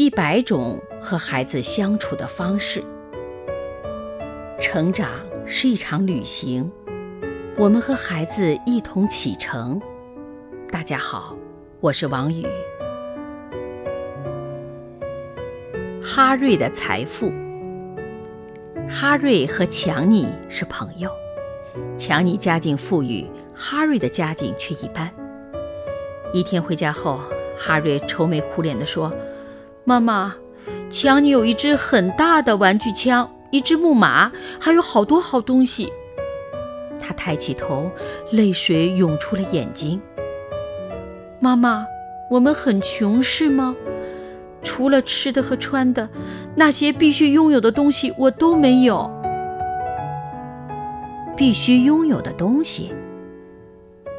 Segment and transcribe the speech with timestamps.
[0.00, 2.82] 一百种和孩子相处的方式。
[4.58, 5.10] 成长
[5.44, 6.72] 是一场旅行，
[7.54, 9.78] 我们和孩子一同启程。
[10.70, 11.36] 大家好，
[11.80, 12.46] 我是王宇。
[16.02, 17.30] 哈瑞的财富。
[18.88, 21.10] 哈瑞和强尼是朋友，
[21.98, 25.12] 强尼家境富裕，哈瑞的家境却一般。
[26.32, 27.20] 一天回家后，
[27.58, 29.12] 哈瑞愁眉苦脸地说
[29.90, 30.36] ：“妈妈，
[30.88, 35.92] 墙里有一支很大的玩具枪，一只木马，还有好多好东西。”
[37.02, 37.90] 他抬起头，
[38.30, 40.00] 泪水涌出了眼睛。
[41.42, 41.84] “妈妈，
[42.30, 43.74] 我们很穷是吗？
[44.62, 46.08] 除了吃的和穿的，
[46.54, 49.10] 那些必须拥有的东西我都没有。
[51.36, 52.94] 必须拥有的东西。”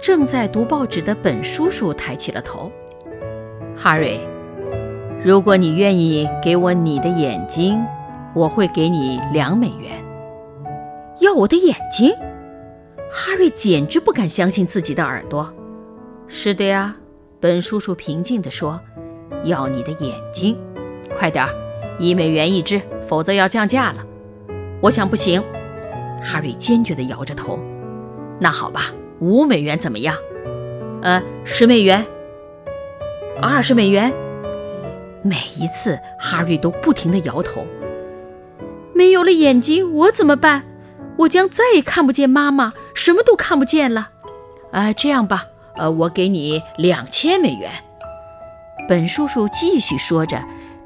[0.00, 2.72] 正在读报纸的本叔叔抬起了头。
[3.76, 4.26] 哈瑞，
[5.24, 7.84] 如果你愿意给我你的眼睛，
[8.34, 9.92] 我会给你两美元。
[11.18, 12.14] 要我的眼睛？
[13.10, 15.52] 哈瑞简直不敢相信自己的耳朵。
[16.28, 16.94] 是的呀，
[17.40, 18.80] 本叔叔平静地说
[19.42, 20.56] ：“要你的眼睛，
[21.10, 21.50] 快点儿，
[21.98, 24.06] 一美元一只，否则要降价了。”
[24.80, 25.42] 我想不行。
[26.22, 27.58] 哈瑞坚决地摇着头。
[28.38, 28.92] 那好吧。
[29.20, 30.14] 五美元怎么样？
[31.02, 32.06] 呃，十美元，
[33.42, 34.12] 二十美元。
[35.22, 37.66] 每一次，哈瑞都不停地摇头。
[38.94, 40.64] 没有了眼睛，我怎么办？
[41.18, 44.10] 我将再也看不见妈妈，什么都看不见了。
[44.70, 45.46] 啊，这样吧，
[45.76, 47.70] 呃，我给你两千美元。
[48.88, 50.42] 本叔叔继续说着，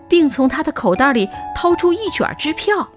[0.09, 2.89] 并从他的口袋里掏出一卷支票。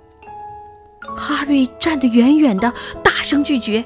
[1.15, 3.83] 哈瑞站得远远的，大声拒绝。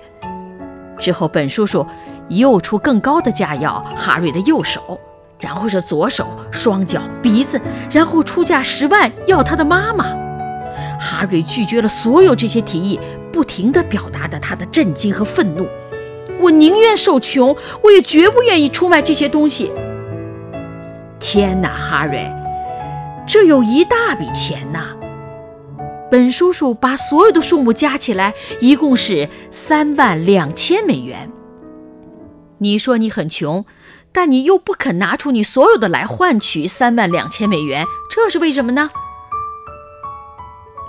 [1.00, 1.86] 之后，本叔叔
[2.30, 5.00] 又出更高的价要哈瑞的右手，
[5.40, 7.60] 然后是左手、双脚、鼻子，
[7.92, 10.06] 然后出价十万要他的妈妈。
[11.00, 13.00] 哈瑞拒绝了所有这些提议，
[13.32, 15.68] 不停地表达着他的震惊和愤怒。
[16.42, 19.72] 我宁愿受穷，我也绝不愿意出卖这些东西。
[21.20, 22.30] 天哪，哈瑞，
[23.26, 24.96] 这有一大笔钱呐！
[26.12, 31.30] 本叔叔把所有的数目加起来，一共是三万两千美元。
[32.58, 33.64] 你说你很穷，
[34.12, 38.90] 但你又不肯拿出你所有的来换取三万两千美元，这是为什么呢？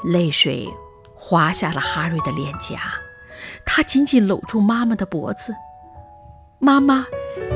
[0.02, 0.68] 泪水
[1.14, 2.80] 滑下了哈瑞的脸颊，
[3.66, 5.54] 他紧紧搂住妈妈的脖子。
[6.58, 7.06] 妈妈，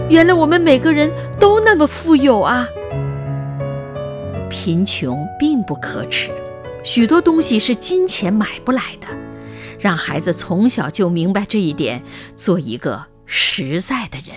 [0.09, 1.11] 原来我们每个人
[1.41, 2.67] 都那么富有啊！
[4.51, 6.31] 贫穷并不可耻。
[6.85, 9.07] 许多东西是金钱买不来的，
[9.81, 12.03] 让孩子从小就明白这一点，
[12.37, 14.37] 做一个实在的人。